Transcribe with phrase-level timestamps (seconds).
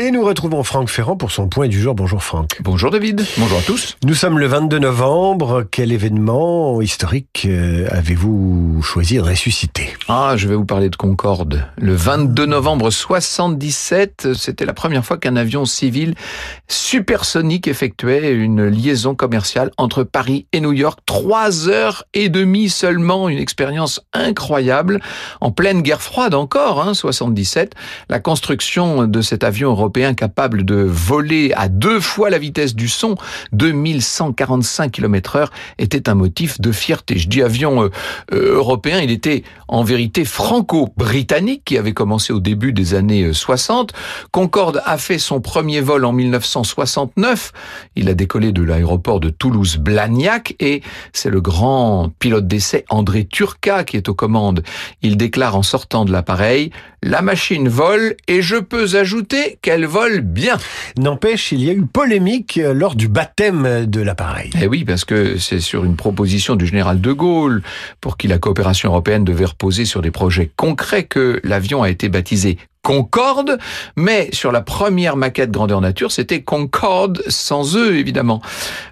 [0.00, 1.92] Et nous retrouvons Franck Ferrand pour son point du jour.
[1.92, 2.58] Bonjour Franck.
[2.60, 3.96] Bonjour David, bonjour à tous.
[4.04, 5.64] Nous sommes le 22 novembre.
[5.68, 9.88] Quel événement historique euh, avez-vous choisi de ressusciter?
[10.06, 11.66] Ah, je vais vous parler de Concorde.
[11.78, 16.14] Le 22 novembre 77, c'était la première fois qu'un avion civil
[16.68, 21.00] supersonique effectuait une liaison commerciale entre Paris et New York.
[21.06, 25.00] Trois heures et demie seulement, une expérience incroyable.
[25.40, 27.74] En pleine guerre froide encore, hein, 77.
[28.08, 32.88] La construction de cet avion européen capable de voler à deux fois la vitesse du
[32.88, 33.16] son,
[33.52, 37.18] 2145 km heure, était un motif de fierté.
[37.18, 37.90] Je dis avion euh,
[38.32, 43.92] euh, européen, il était en vérité franco-britannique qui avait commencé au début des années 60.
[44.30, 47.52] Concorde a fait son premier vol en 1969.
[47.96, 50.82] Il a décollé de l'aéroport de Toulouse-Blagnac et
[51.12, 54.62] c'est le grand pilote d'essai André Turca qui est aux commandes.
[55.02, 56.70] Il déclare en sortant de l'appareil,
[57.02, 60.56] la machine vole et je peux ajouter qu'elle vole bien.
[60.98, 64.50] N'empêche, il y a eu polémique euh, lors du baptême de l'appareil.
[64.60, 67.62] Eh oui, parce que c'est sur une proposition du général de Gaulle
[68.00, 72.08] pour qui la coopération européenne devait reposer sur des projets concrets que l'avion a été
[72.08, 73.58] baptisé Concorde,
[73.96, 78.40] mais sur la première maquette grandeur nature, c'était Concorde sans eux, évidemment.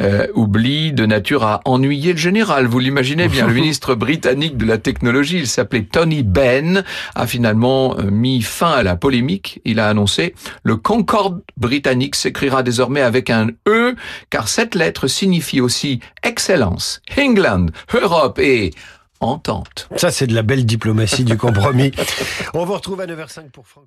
[0.00, 3.46] Euh, oubli de nature à ennuyer le général, vous l'imaginez bien.
[3.46, 8.70] Le ministre britannique de la technologie, il s'appelait Tony Benn, a finalement euh, mis fin
[8.70, 9.60] à la polémique.
[9.64, 13.94] Il a annoncé le Concorde britannique s'écrira désormais avec un E,
[14.30, 18.72] car cette lettre signifie aussi excellence, England, Europe et
[19.20, 19.88] entente.
[19.96, 21.92] Ça, c'est de la belle diplomatie du compromis.
[22.54, 23.86] On vous retrouve à 9h05 pour Franck.